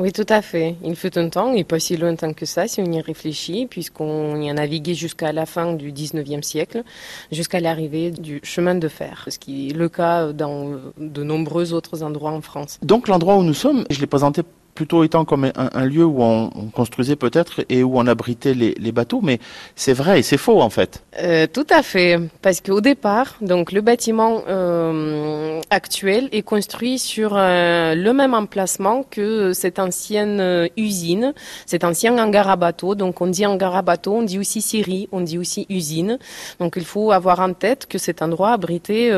[0.00, 0.76] Oui, tout à fait.
[0.82, 4.40] Il fut un temps, et pas si longtemps que ça, si on y réfléchit, puisqu'on
[4.40, 6.84] y a navigué jusqu'à la fin du 19e siècle,
[7.30, 12.02] jusqu'à l'arrivée du chemin de fer, ce qui est le cas dans de nombreux autres
[12.02, 12.78] endroits en France.
[12.82, 14.40] Donc l'endroit où nous sommes, je l'ai présenté
[14.74, 19.20] plutôt étant comme un, lieu où on, construisait peut-être et où on abritait les, bateaux,
[19.22, 19.38] mais
[19.76, 21.02] c'est vrai et c'est faux en fait.
[21.22, 27.34] Euh, tout à fait, parce qu'au départ, donc le bâtiment euh, actuel est construit sur
[27.36, 31.34] euh, le même emplacement que cette ancienne usine,
[31.66, 32.94] cet ancien hangar à bateaux.
[32.94, 36.18] Donc on dit hangar à bateaux, on dit aussi scierie, on dit aussi usine.
[36.58, 39.10] Donc il faut avoir en tête que cet endroit abritait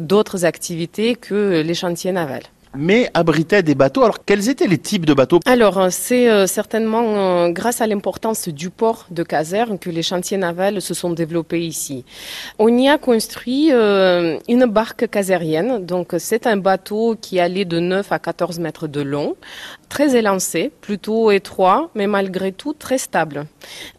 [0.00, 2.42] d'autres activités que les chantiers navals
[2.76, 4.02] mais abritait des bateaux.
[4.02, 5.40] Alors, quels étaient les types de bateaux?
[5.46, 10.02] Alors, euh, c'est euh, certainement euh, grâce à l'importance du port de Caserne que les
[10.02, 12.04] chantiers navals se sont développés ici.
[12.58, 15.84] On y a construit une barque casérienne.
[15.84, 19.36] Donc, c'est un bateau qui allait de 9 à 14 mètres de long,
[19.88, 23.46] très élancé, plutôt étroit, mais malgré tout très stable.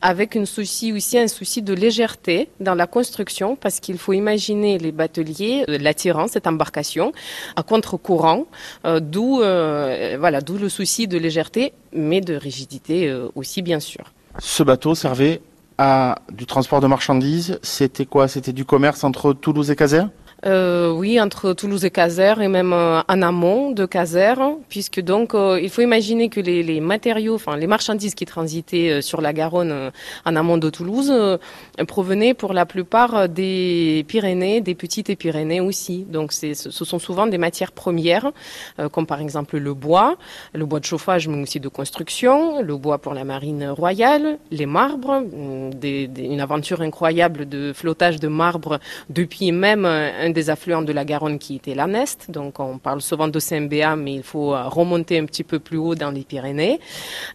[0.00, 4.78] Avec une souci aussi un souci de légèreté dans la construction, parce qu'il faut imaginer
[4.78, 7.12] les bateliers l'attirant cette embarcation
[7.56, 8.46] à contre-courant
[8.84, 14.12] d'où euh, voilà, d'où le souci de légèreté, mais de rigidité euh, aussi bien sûr.
[14.38, 15.40] Ce bateau servait
[15.78, 17.58] à du transport de marchandises.
[17.62, 18.28] C'était quoi?
[18.28, 20.02] C'était du commerce entre Toulouse et Caser?
[20.44, 24.34] Euh, oui, entre Toulouse et Caser et même euh, en amont de Caser,
[24.68, 29.00] puisque donc euh, il faut imaginer que les, matériaux, enfin les marchandises qui transitaient euh,
[29.00, 29.90] sur la Garonne
[30.26, 31.12] en amont de Toulouse
[31.88, 36.04] provenaient pour la plupart des Pyrénées, des petites Pyrénées aussi.
[36.04, 38.32] Donc ce sont souvent des matières premières,
[38.92, 40.16] comme par exemple le bois,
[40.52, 44.66] le bois de chauffage, mais aussi de construction, le bois pour la marine royale, les
[44.66, 45.22] marbres,
[45.74, 49.86] des, une aventure incroyable de flottage de marbre depuis même
[50.26, 52.30] un des affluents de la Garonne qui était la Nest.
[52.30, 55.78] Donc on parle souvent de Saint-Béat, mais il faut euh, remonter un petit peu plus
[55.78, 56.80] haut dans les Pyrénées.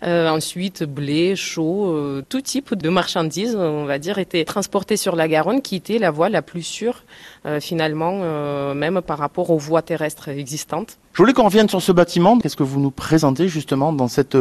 [0.03, 5.15] Euh, ensuite, blé, chaud, euh, tout type de marchandises, on va dire, étaient transportées sur
[5.15, 7.03] la Garonne, qui était la voie la plus sûre
[7.59, 8.19] finalement,
[8.75, 10.97] même par rapport aux voies terrestres existantes.
[11.13, 12.37] Je voulais qu'on revienne sur ce bâtiment.
[12.39, 14.37] Qu'est-ce que vous nous présentez justement dans cette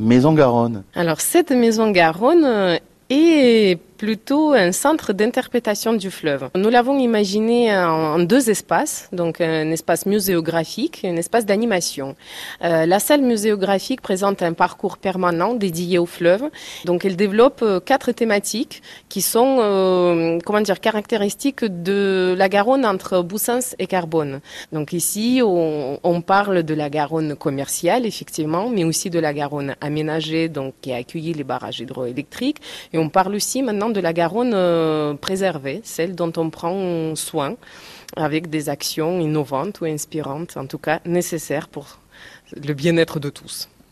[0.00, 0.82] maison Garonne?
[0.94, 6.48] Alors cette maison Garonne est plutôt un centre d'interprétation du fleuve.
[6.54, 12.16] Nous l'avons imaginé en deux espaces, donc un espace muséographique et un espace d'animation.
[12.64, 16.44] Euh, la salle muséographique présente un parcours permanent dédié au fleuve.
[16.86, 22.86] Donc elle développe euh, quatre thématiques qui sont euh, comment dire caractéristiques de la Garonne
[22.86, 24.40] entre Boussens et Carbone.
[24.72, 30.48] Donc ici on, parle de la Garonne commerciale effectivement, mais aussi de la Garonne aménagée
[30.48, 32.62] donc qui a accueilli les barrages hydroélectriques
[32.94, 37.56] et on parle aussi maintenant de la Garonne euh, préservée, celle dont on prend soin
[38.16, 41.98] avec des actions innovantes ou inspirantes, en tout cas nécessaires pour
[42.54, 43.68] le bien-être de tous.